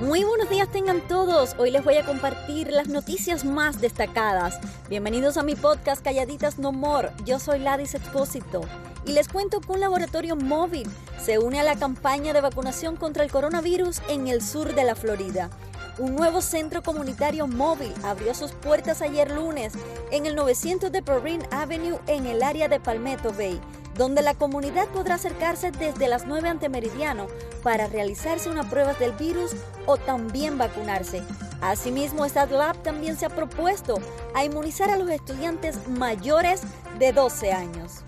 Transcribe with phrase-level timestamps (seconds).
[0.00, 1.54] Muy buenos días tengan todos.
[1.58, 4.58] Hoy les voy a compartir las noticias más destacadas.
[4.88, 7.10] Bienvenidos a mi podcast Calladitas No More.
[7.24, 8.60] Yo soy Ladis Expósito
[9.04, 10.88] y les cuento que un laboratorio móvil
[11.20, 14.94] se une a la campaña de vacunación contra el coronavirus en el sur de la
[14.94, 15.50] Florida.
[15.98, 19.72] Un nuevo centro comunitario móvil abrió sus puertas ayer lunes
[20.12, 23.60] en el 900 de Perrine Avenue en el área de Palmetto Bay
[23.98, 27.26] donde la comunidad podrá acercarse desde las 9 ante meridiano
[27.62, 29.56] para realizarse una prueba del virus
[29.86, 31.22] o también vacunarse.
[31.60, 33.98] Asimismo, Lab también se ha propuesto
[34.34, 36.62] a inmunizar a los estudiantes mayores
[36.98, 38.04] de 12 años.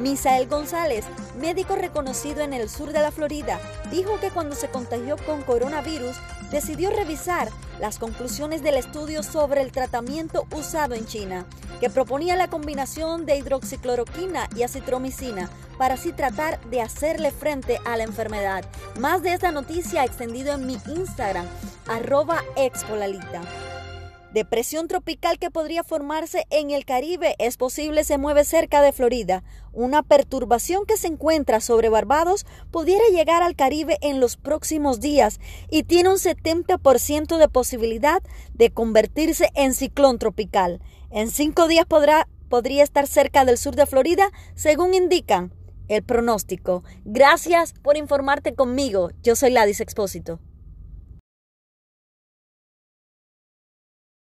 [0.00, 1.04] Misael González,
[1.40, 6.16] médico reconocido en el sur de la Florida, dijo que cuando se contagió con coronavirus
[6.50, 7.48] decidió revisar
[7.80, 11.46] las conclusiones del estudio sobre el tratamiento usado en China,
[11.80, 17.96] que proponía la combinación de hidroxicloroquina y acitromicina para así tratar de hacerle frente a
[17.96, 18.64] la enfermedad.
[18.98, 21.46] Más de esta noticia extendido en mi Instagram,
[21.86, 23.42] arroba expolalita.
[24.38, 29.42] Depresión tropical que podría formarse en el Caribe es posible se mueve cerca de Florida.
[29.72, 35.40] Una perturbación que se encuentra sobre Barbados pudiera llegar al Caribe en los próximos días
[35.72, 38.22] y tiene un 70% de posibilidad
[38.54, 40.80] de convertirse en ciclón tropical.
[41.10, 45.52] En cinco días podrá, podría estar cerca del sur de Florida, según indican
[45.88, 46.84] el pronóstico.
[47.04, 49.10] Gracias por informarte conmigo.
[49.24, 50.38] Yo soy Ladis Expósito.